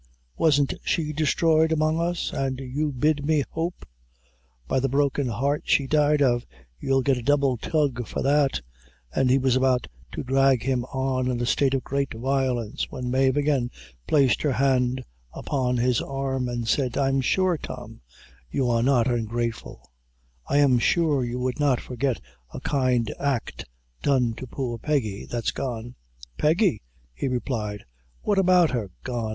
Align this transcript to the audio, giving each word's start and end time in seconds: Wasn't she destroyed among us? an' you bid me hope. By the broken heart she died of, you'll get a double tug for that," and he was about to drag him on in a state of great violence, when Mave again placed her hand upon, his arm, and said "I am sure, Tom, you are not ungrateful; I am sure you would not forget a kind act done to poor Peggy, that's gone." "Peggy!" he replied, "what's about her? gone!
Wasn't 0.35 0.73
she 0.83 1.13
destroyed 1.13 1.71
among 1.71 1.99
us? 1.99 2.33
an' 2.33 2.57
you 2.57 2.91
bid 2.91 3.23
me 3.23 3.43
hope. 3.51 3.85
By 4.67 4.79
the 4.79 4.89
broken 4.89 5.27
heart 5.27 5.61
she 5.65 5.85
died 5.85 6.23
of, 6.23 6.43
you'll 6.79 7.03
get 7.03 7.19
a 7.19 7.21
double 7.21 7.55
tug 7.55 8.07
for 8.07 8.23
that," 8.23 8.61
and 9.13 9.29
he 9.29 9.37
was 9.37 9.55
about 9.55 9.85
to 10.13 10.23
drag 10.23 10.63
him 10.63 10.85
on 10.85 11.29
in 11.29 11.39
a 11.39 11.45
state 11.45 11.75
of 11.75 11.83
great 11.83 12.15
violence, 12.15 12.87
when 12.89 13.11
Mave 13.11 13.37
again 13.37 13.69
placed 14.07 14.41
her 14.41 14.53
hand 14.53 15.03
upon, 15.33 15.77
his 15.77 16.01
arm, 16.01 16.49
and 16.49 16.67
said 16.67 16.97
"I 16.97 17.09
am 17.09 17.21
sure, 17.21 17.59
Tom, 17.59 18.01
you 18.49 18.71
are 18.71 18.81
not 18.81 19.05
ungrateful; 19.05 19.87
I 20.49 20.57
am 20.57 20.79
sure 20.79 21.23
you 21.23 21.37
would 21.37 21.59
not 21.59 21.79
forget 21.79 22.19
a 22.51 22.59
kind 22.59 23.13
act 23.19 23.65
done 24.01 24.33
to 24.37 24.47
poor 24.47 24.79
Peggy, 24.79 25.27
that's 25.27 25.51
gone." 25.51 25.93
"Peggy!" 26.39 26.81
he 27.13 27.27
replied, 27.27 27.83
"what's 28.23 28.39
about 28.41 28.71
her? 28.71 28.89
gone! 29.03 29.29